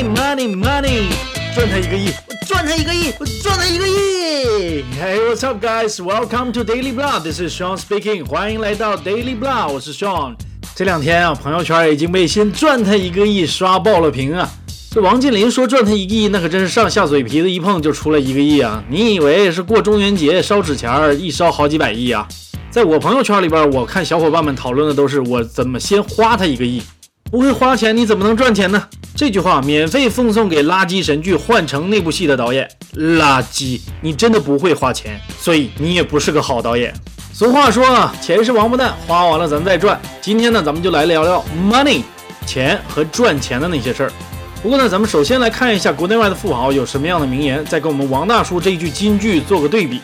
[0.00, 1.10] money money money，
[1.54, 4.84] 赚他一个亿，我赚他一个亿，我赚他一个亿。
[4.98, 5.96] Hey what's up guys?
[5.96, 7.20] Welcome to Daily Blah.
[7.20, 8.24] This is Sean speaking.
[8.24, 10.36] 欢迎来到 Daily Blah，我是 Sean。
[10.74, 14.48] 这两天啊，朋友圈已经被先赚他一个亿刷爆了屏啊。
[14.90, 18.82] 这王健林说赚他一个亿，那可真是上下嘴皮子一碰就出来一个亿啊！
[18.88, 22.26] 你以为是过中元节烧纸钱儿，一烧好几百亿啊？
[22.70, 26.82] 在我朋友圈里边，我看小伙伴们讨论的都是我怎么先花他一个亿。
[27.30, 28.82] 不会花钱，你怎么能赚钱呢？
[29.14, 32.68] 这句话免费奉送给垃圾神剧《换成》那部戏的导演。
[32.96, 36.92] 垃圾，你真的不会花钱，所以你也不是个好导演。
[37.32, 40.00] 俗话说啊，钱是王八蛋，花完了咱再赚。
[40.20, 42.02] 今天呢，咱们就来聊聊 money，
[42.46, 44.12] 钱和赚钱的那些事儿。
[44.60, 50.00] 不过呢，咱们首先来看一下国内外的富豪有什么样的名言，再跟我们王大叔这一句金句做个对比。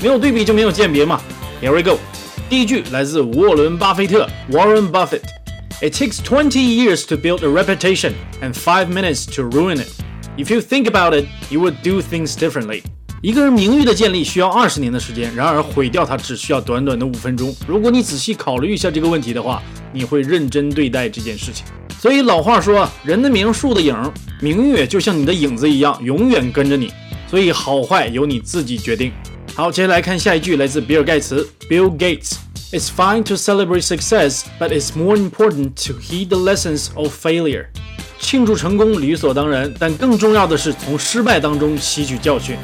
[0.00, 1.20] 没有对比就没有鉴别嘛。
[1.60, 1.98] Here we go。
[2.48, 5.22] 第一句来自沃伦·巴菲特 （Warren Buffett）。
[5.80, 9.88] It takes 20 years to build a reputation and 5 minutes to ruin it.
[10.36, 12.82] If you think about it, you would do things differently.
[13.22, 17.54] 一个人名誉的建立需要二十年的时间，然而毁掉它只需要短短的五分钟。
[17.68, 19.62] 如果你仔细考虑一下这个问题的话，
[19.92, 21.64] 你会认真对待这件事情。
[22.00, 23.94] 所以老话说，人的名，树的影，
[24.40, 26.92] 名誉就像你的影子一样，永远跟着你。
[27.28, 29.12] 所以好坏由你自己决定。
[29.54, 32.34] 好，接下来看下一句，来自比尔盖茨 （Bill Gates）。
[32.70, 37.64] It's fine to celebrate success, but it's more important to heed the lessons of failure.
[38.18, 42.58] 庆祝成功理所当然，但更重要的是从失败当中吸取教训。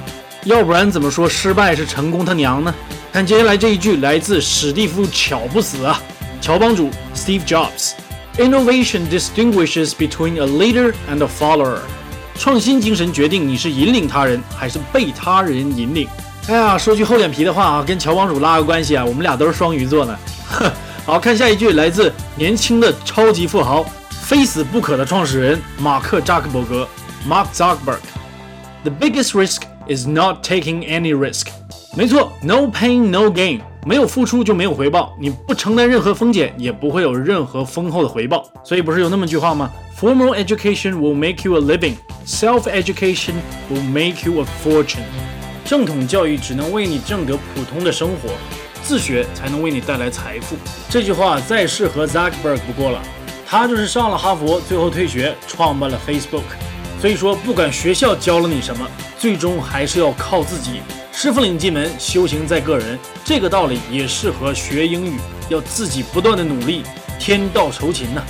[0.44, 2.74] 要不然怎么说失败是成功他娘呢？
[3.14, 5.98] 看接下来这一句，来自史蒂夫·乔不死啊，
[6.39, 7.92] 乔帮主 Steve Jobs。
[8.36, 11.78] Innovation distinguishes between a leader and a follower.
[12.39, 16.06] 创新精神决定你是引领他人还是被他人引领。
[16.47, 20.14] 哎呀，说句厚脸皮的话啊，跟乔帮主拉个关系啊，我们俩都是双鱼座呢。
[21.06, 26.86] 好看下一句，来自年轻的超级富豪、非死不可的创始人马克扎克伯格
[27.27, 27.96] （Mark Zuckerberg）。
[28.83, 31.46] The biggest risk is not taking any risk。
[31.96, 33.61] 没错，No pain, no gain。
[33.86, 38.47] 没有付出就没有回报，你不承担任何风险，也不会有任何丰厚的回报。
[38.63, 41.95] 所以不是有那么句话吗？Formal education will make you a living.
[42.27, 43.35] Self-education
[43.70, 45.05] will make you a fortune.
[45.64, 48.29] 正统教育只能为你挣得普通的生活，
[48.83, 50.57] 自学才能为你带来财富。
[50.91, 53.01] 这句话再适合 Zuckerberg 不过了，
[53.47, 56.42] 他就是上了哈佛，最后退学，创办了 Facebook。
[57.01, 58.86] 所以说，不管学校教了你什么，
[59.19, 60.80] 最终还是要靠自己。
[61.13, 62.98] 师傅领进门，修行在个人。
[63.24, 66.83] 这个道理也适合学英语，要自己不断的努力，
[67.19, 68.23] 天道酬勤呐。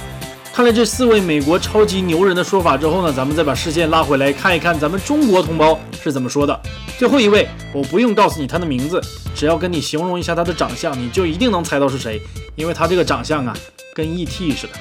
[0.54, 6.60] 看了这四位美国超级牛人的说法之后呢，咱们再把视线拉回来看一看咱们中国同胞是怎么说的。
[6.97, 9.00] 最后一位，我不用告诉你他的名字，
[9.34, 12.22] 只要跟你形容一下他的长相，你就一定能猜到是谁，
[12.54, 13.53] 因为他这个长相啊，
[13.97, 14.53] 跟 E.T.
[14.53, 14.75] 似的，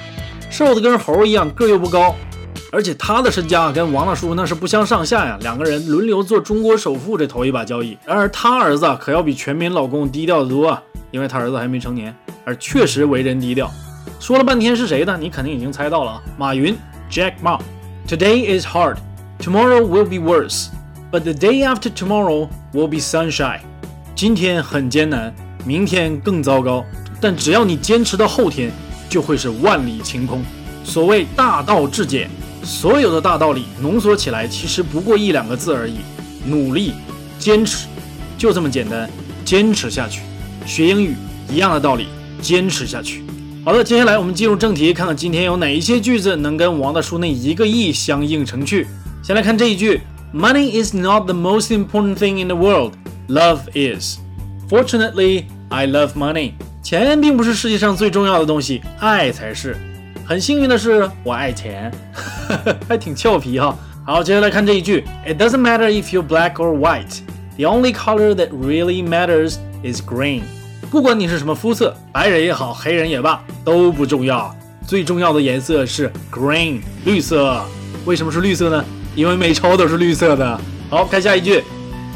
[0.48, 2.14] 瘦的跟猴一样，个又不高，
[2.70, 7.98] 而且他的身家跟王大叔那是不相上下呀，两个人轮流做中国首富这头一把交椅。
[8.06, 10.80] 然而他儿子可要比全民老公低调得多啊，
[11.10, 12.14] 因为他儿子还没成年，
[12.44, 13.68] 而确实为人低调。
[14.20, 15.16] 说了半天是谁呢？
[15.20, 16.76] 你肯定已经猜到了，马云
[17.10, 17.58] ，Jack Ma。
[18.06, 18.96] Today is hard,
[19.38, 20.66] tomorrow will be worse,
[21.10, 23.60] but the day after tomorrow will be sunshine。
[24.14, 26.84] 今天很艰难，明天更糟糕，
[27.20, 28.70] 但只要你坚持到后天，
[29.08, 30.42] 就会是万里晴空。
[30.84, 32.30] 所谓大道至简，
[32.62, 36.00] 所有的大道理浓缩起来，其实不过一两个字而已：
[36.46, 36.92] 努力、
[37.38, 37.86] 坚持，
[38.36, 39.08] 就这么简单。
[39.46, 40.20] 坚持下去，
[40.66, 41.16] 学英语
[41.50, 42.08] 一样的道理，
[42.40, 43.23] 坚持下去。
[43.64, 48.86] 好的，接下来我们进入正题，看看今天有哪一些句子能跟王大叔那一个亿相映成趣。
[49.22, 50.02] 先来看这一句
[50.34, 52.92] ：Money is not the most important thing in the world.
[53.26, 54.18] Love is.
[54.68, 56.52] Fortunately, I love money.
[56.82, 59.74] 钱并不是世界上最重要的东西，爱才是。
[60.26, 61.90] 很幸运的是，我爱钱，
[62.86, 63.74] 还挺俏皮哈。
[64.04, 67.20] 好，接下来看这一句：It doesn't matter if you're black or white.
[67.56, 70.42] The only color that really matters is green.
[70.94, 74.54] 不管你是什么肤色，白人也好，黑人也罢，都不重要。
[74.86, 77.64] 最重要的颜色是 green，绿色。
[78.04, 78.84] 为什么是绿色呢？
[79.16, 80.60] 因为美钞都是绿色的。
[80.88, 81.64] 好看下一句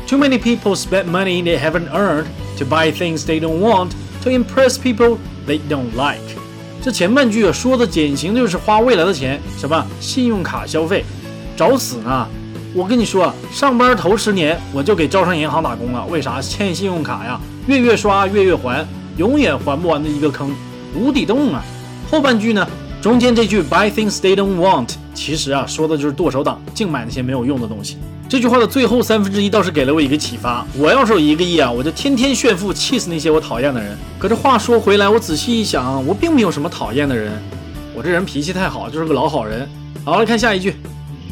[0.06, 2.26] ：Too many people spend money they haven't earned
[2.56, 3.90] to buy things they don't want
[4.22, 6.22] to impress people they don't like。
[6.80, 11.04] 这前半句，说的典型就是花未来的钱，什么信用卡消费，
[11.56, 12.28] 找死呢！
[12.72, 16.40] 我跟你说，上班头十年我就给招商银行打工了，为啥？
[16.40, 17.40] 欠信用卡呀。
[17.68, 18.82] 月月刷，月月还，
[19.18, 20.50] 永远还不完的一个坑，
[20.94, 21.62] 无底洞啊！
[22.10, 22.66] 后半句呢，
[23.02, 27.98] 中间这句 buy things they don't want，其实啊，说的就是剁手党，净买那些没有用的东西。
[28.26, 33.94] 这句话的最后三分之一倒是给了我一个启发，我要是有一个亿啊，我就天天炫富，气死那些我讨厌的人。
[34.18, 37.30] 可这话说回来，我仔细一想，我并没有什么讨厌的人，
[37.94, 39.68] 我这人脾气太好，就是个老好人。
[40.06, 40.74] 好了，看下一句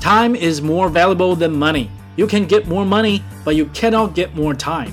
[0.02, 1.86] Time is more valuable than money.
[2.14, 4.90] You can get more money, but you cannot get more time.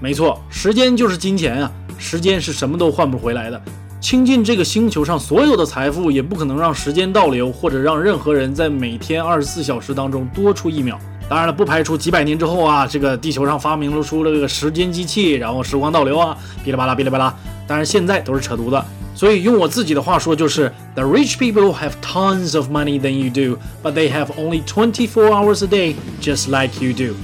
[0.00, 1.72] 没错，时间就是金钱啊！
[1.96, 3.60] 时间是什么都换不回来的。
[4.00, 10.98] 倾尽这个星球上所有的财富，也不可能让时间倒流，或者让任何人在每天二十四小时当中多出一秒。
[11.26, 17.34] 当然了，不排除几百年之后啊，这个地球上发明了出了这个时间机器，然后时光倒流啊，哔哩吧啦，哔哩吧啦。
[17.66, 18.82] 当然现在都是扯犊子。
[19.14, 25.30] 所以用我自己的话说，就是 The rich people have tons of money than you do, but they have only twenty-four
[25.30, 27.14] hours a day, just like you do。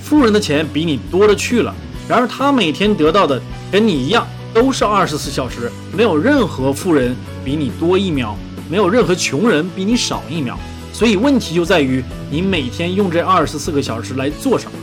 [0.00, 1.74] 富人的钱比你多了去了，
[2.06, 3.40] 然而他每天得到的
[3.72, 8.36] 跟你一样，都是二十四小时，没有任何富人比你多一秒，
[8.70, 10.58] 没有任何穷人比你少一秒。
[10.92, 14.78] 所以问题就在于你每天用这二十四个小时来做什么。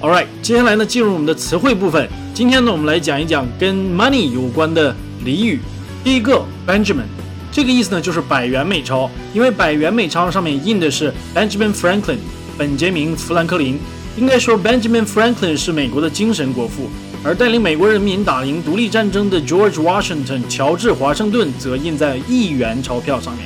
[0.00, 2.08] All right，接下来呢进入我们的词汇部分。
[2.34, 4.94] 今天呢我们来讲一讲跟 money 有关的
[5.24, 5.60] 俚语。
[6.02, 7.04] 第一个 Benjamin，
[7.52, 12.18] 这个意思呢就是百元美钞，因为百元美钞上面印的是 Benjamin Franklin，
[12.56, 13.78] 本杰明富兰克林。
[14.16, 16.88] 应该说 Benjamin Franklin 是美国的精神国父，
[17.22, 23.44] 而带领美国人民打赢独立战争的 George Washington 乔治华盛顿则印在一元钞票上面。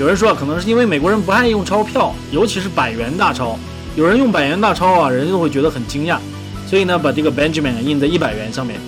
[0.00, 3.56] 有人说啊，可能是因为美国人不爱用钞票，尤其是百元大钞。
[3.96, 6.18] 有人用百元大钞啊，人家都会觉得很惊讶。
[6.66, 8.80] 所以呢，把这个 Benjamin 印在一百元上面。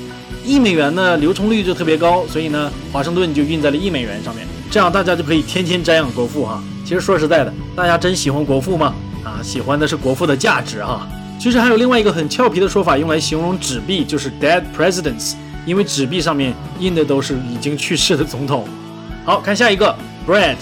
[0.45, 4.45] 一美元呢，流通率就特别高，所以呢，华盛顿就印在了一美元上面。
[4.71, 6.61] 这样大家就可以天天瞻仰国父哈。
[6.85, 8.93] 其实说实在的，大家真喜欢国父吗？
[9.25, 11.07] 啊，喜欢的是国父的价值哈。
[11.39, 15.35] 其实还有另外一个很俏皮的说法，用来形容纸币，就是 dead presidents，
[15.67, 18.67] 因为纸币上面印的都是已经去世的总统。
[19.25, 19.95] 好看下一个
[20.27, 20.57] bread。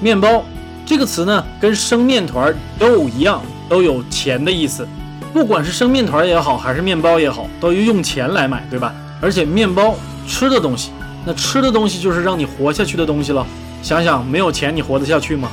[0.00, 0.44] 面包
[0.86, 4.86] 这个词呢，跟生面团都一样，都有钱的意思。
[5.32, 8.94] 不管是生面团也好，还是面包也好，都要用钱来买，对吧？
[9.20, 9.94] 而且面包
[10.26, 10.90] 吃的东西，
[11.24, 13.46] 那吃的东西就是让你活下去的东西了。
[13.82, 15.48] 想想没有钱你活得下去吗？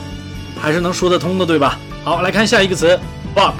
[0.60, 1.78] 还是能说得通的，对吧？
[2.04, 2.98] 好，来看下一个词
[3.36, 3.54] ，buck。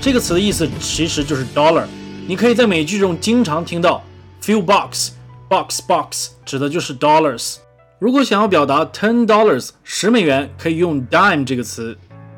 [0.00, 1.84] 这个词的意思其实就是 dollar。
[2.26, 4.02] 你可以在美剧中经常听到
[4.42, 7.56] few bucks，box box，指的就是 dollars。
[7.98, 11.94] 如果想要表达 ten dollars 十美元，可以用 dime 这个词；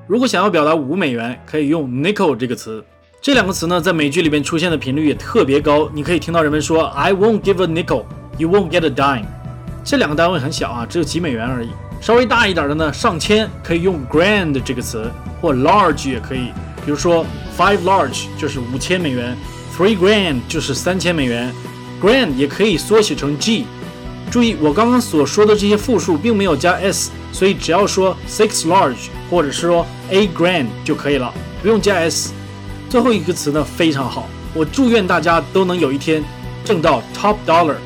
[0.09, 2.85] 如果想要表达五美元，可以用 nickel 这个词。
[3.21, 5.89] 这两个词呢，在美剧里边出现的频率也特别高。
[5.95, 8.03] 你可以听到人们说 I won't give a nickel,
[8.37, 9.27] you won't get a dime。
[9.85, 11.69] 这两个单位很小啊，只有几美元而已。
[12.03, 15.09] 稍微大一点的呢，上千可以用 grand 这个词，
[15.41, 16.51] 或 large 也可以。
[16.85, 17.25] 比如说
[17.57, 19.37] five large 就是五千美元
[19.79, 21.55] ，three grand 就是三千美元
[22.03, 23.67] ，grand 也可以缩写成 G。
[24.33, 31.33] 注意，我刚刚所说的这些复数并没有加 s，所以只要说 six large 或者是说 a grand 就可以了，
[31.63, 32.33] 不用加 s。
[32.91, 36.21] 最后一个词呢非常好，我祝愿大家都能有一天
[36.65, 37.77] 挣到 top dollar。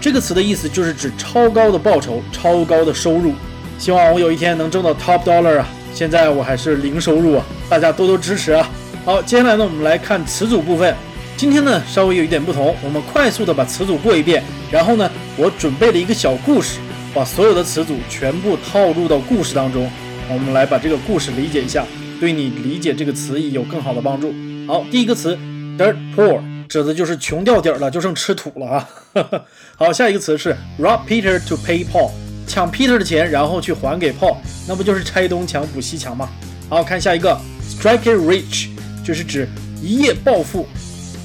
[0.00, 3.34] 这个词的意思就是指超高的报酬、超高的收入。
[3.78, 5.68] 希望我有一天能挣到 top dollar 啊！
[5.94, 8.68] 现在我还是零收入啊，大家多多支持啊！
[9.04, 10.94] 好，接下来呢，我们来看词组部分。
[11.36, 16.78] 今天呢稍微有一点不同，我们快速的把词组过一遍，然后呢，我准备了一个小故事，
[17.14, 19.88] 把所有的词组全部套入到故事当中，
[20.30, 21.84] 我们来把这个故事理解一下，
[22.18, 24.34] 对你理解这个词义有更好的帮助。
[24.66, 25.38] 好，第一个词
[25.78, 28.88] dirt poor 指的就是穷掉底儿了，就剩吃土了啊。
[29.76, 32.10] 好，下一个词是 rob Peter to pay Paul，
[32.46, 34.36] 抢 Peter 的钱，然后去还给 Paul，
[34.66, 36.28] 那不就是拆东墙补西墙吗？
[36.68, 37.38] 好看下一个
[37.68, 38.68] strike it rich，
[39.04, 39.48] 就是指
[39.82, 40.66] 一夜暴富。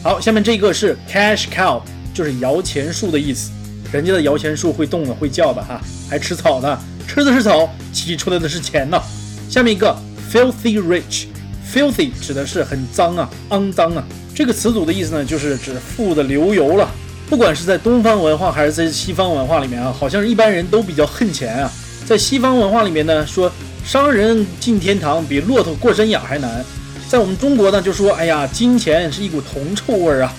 [0.03, 1.81] 好，下面这个是 cash cow，
[2.13, 3.51] 就是摇钱树的意思。
[3.91, 9.01] 人家的摇钱树会动的，会叫的哈，还吃草呢，吃的是草，挤出来的是钱呢。
[9.49, 9.95] 下面一个
[10.31, 14.03] filthy rich，filthy 指的是很脏啊，肮脏啊。
[14.33, 16.89] 这个词组的意思呢，就是指富的流油了。
[17.31, 21.71] 不管是在东方文化还是在西方文化里面啊，好像一般人都比较恨钱啊。
[22.05, 23.49] 在西方文化里面呢，说
[23.85, 26.61] 商人进天堂比骆驼过山崖还难。
[27.07, 30.33] 在我们中国呢，就说哎呀，金钱是一股铜臭味儿啊。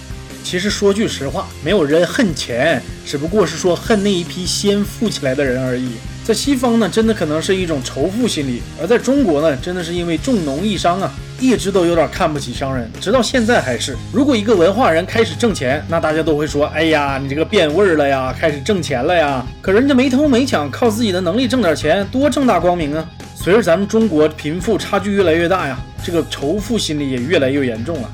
[0.45, 5.93] 其实说句实话，没有人恨钱，只不过是说恨那一批先富起来的人而已。
[6.25, 13.97] 在西方呢，真的可能是一种仇富心理；而在中国呢，真的是因为重农抑商啊，一直都有点看不起商人，直到现在还是。
[14.13, 19.45] 如果一个文化人开始挣钱，那大家都会说，哎呀，你这个变味儿了呀，开始挣钱了呀。
[19.61, 23.05] 可人家没偷没抢，靠自己的能力挣点钱，多正大光明啊！
[23.35, 28.09] 随着咱们中国贫富差距越来越大呀，这个仇富心理也越来越严重了。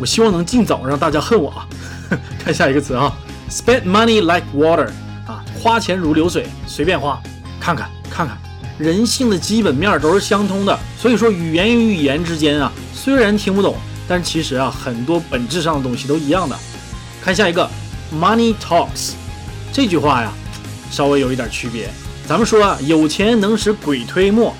[0.00, 1.68] 我希望能尽早让大家恨我啊！
[2.44, 3.16] 看下一个词啊
[3.48, 4.88] ，spend money like water
[5.28, 7.22] 啊，花钱如流水，随便花。
[7.62, 8.36] 看看看看，
[8.76, 10.76] 人性的基本面都是相通的。
[10.98, 13.76] 所以说，语言与语言之间啊，虽然听不懂，
[14.08, 16.58] 但其实啊，很多本质上的东西都一样的。
[17.22, 17.70] 看下一个
[18.12, 19.12] ，money talks
[19.72, 20.32] 这句话呀，
[20.90, 21.88] 稍微有一点区别。
[22.26, 24.52] 咱们说啊，有钱能使鬼推磨。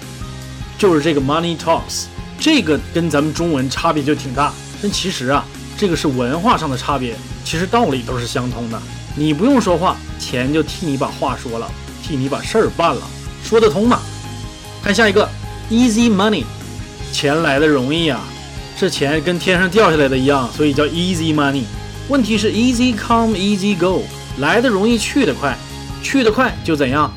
[0.78, 2.04] 就是这个 money talks，
[2.38, 4.52] 这个跟咱们中文差别就挺大。
[4.80, 5.44] 但其实啊，
[5.76, 8.80] 这个是文化上的差别，其实道理都是相通的。
[9.16, 11.68] 你不用说话，钱就替你把话说了，
[12.02, 13.00] 替你把事儿办了，
[13.44, 14.00] 说得通吗？
[14.82, 15.28] 看下一个
[15.70, 16.44] ，easy money，
[17.12, 18.20] 钱来的容易啊，
[18.76, 21.62] 这钱跟天上掉下来的一样，所以叫 easy money。
[22.08, 24.02] 问题是 easy come easy go，
[24.38, 25.56] 来的容易去的快，
[26.02, 27.10] 去的快就怎样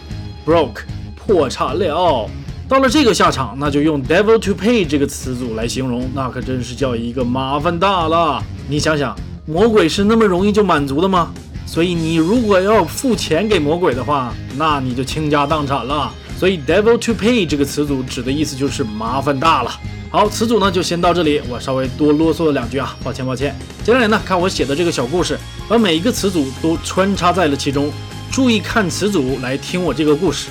[0.45, 0.81] ？broke，
[1.15, 2.29] 破产了。
[2.67, 8.43] 到了这个下场，那就用 devil to pay 这个词组来形容，那可真是叫一个麻烦大了。
[8.67, 9.15] 你想想，
[9.45, 11.31] 魔鬼是那么容易就满足的吗？
[11.65, 16.13] 所以你如果要付钱给魔鬼的话，那你就倾家荡产了。
[16.37, 19.79] 所以 devil to pay 这个词组指的意思就是麻烦大了。
[20.11, 23.55] 好，词组呢就先到这里，我稍微多啰嗦了两句啊，抱歉抱歉。
[23.83, 27.91] 接下来呢，看我写的这个小故事，把每一个词组都穿插在了其中。
[28.31, 30.49] 注意看词组来听我这个故事。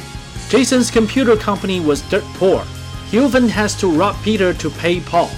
[0.51, 2.61] Jason's computer company was dirt poor.
[3.11, 5.29] He often has to rob Peter to pay Paul.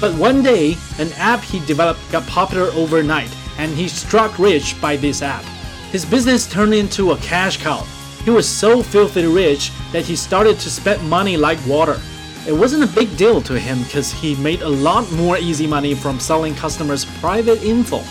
[0.00, 4.96] But one day, an app he developed got popular overnight and he struck rich by
[4.96, 5.44] this app.
[5.92, 7.86] His business turned into a cash cow.
[8.24, 12.00] He was so filthy rich that he started to spend money like water.
[12.46, 15.94] It wasn't a big deal to him because he made a lot more easy money
[15.94, 18.02] from selling customers private info.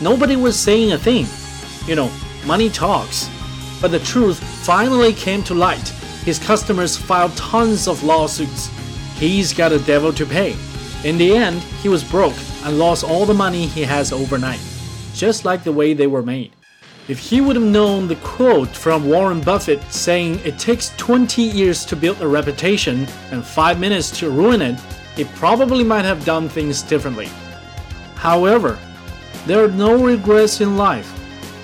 [0.00, 1.26] Nobody was saying a thing.
[1.88, 2.10] You know,
[2.46, 3.28] money talks.
[3.80, 5.88] But the truth finally came to light.
[6.24, 8.70] His customers filed tons of lawsuits.
[9.16, 10.56] He's got a devil to pay.
[11.04, 14.60] In the end, he was broke and lost all the money he has overnight
[15.15, 16.51] just like the way they were made.
[17.07, 21.83] If he would have known the quote from Warren Buffett saying it takes 20 years
[21.85, 24.79] to build a reputation and 5 minutes to ruin it,
[25.15, 27.27] he probably might have done things differently.
[28.15, 28.77] However,
[29.47, 31.07] there are no regrets in life,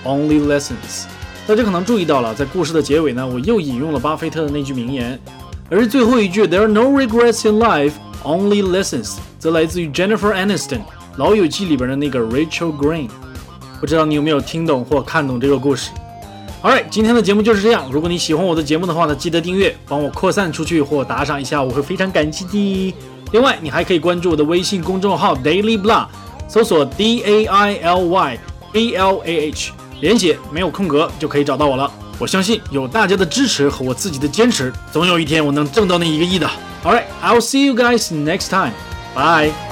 [0.03, 1.05] only lessons.
[1.45, 5.19] 大家可能注意到了，在故事的结尾呢，我又引用了巴菲特的那句名言，
[5.69, 10.81] 而最后一句 "There are no regrets in life, only lessons" 则来自于 Jennifer Aniston《
[11.17, 13.09] 老友记》里边的那个 Rachel Green。
[13.80, 15.90] 不知道你有没有听懂或看懂这个故事
[16.62, 17.88] ？Alright，今天的节目就是这样。
[17.90, 22.94] 如果你喜欢我的节目的话呢，记得订阅，帮我扩散出去或打赏一下，我会非常感激的。
[23.32, 26.06] 另外，你还可以关注我的微信公众号 Daily Blah，
[26.46, 28.38] 搜索 D A I L Y
[28.70, 31.90] B L A H，连写没有空格就可以找到我了。
[32.18, 36.46] 我相信有大家的支持和我自己的坚持，总有一天我能挣到那一个亿的。
[36.84, 38.72] Alright，I'll see you guys next time.
[39.14, 39.69] Bye.